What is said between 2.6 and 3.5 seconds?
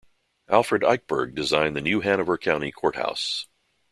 Courthouse.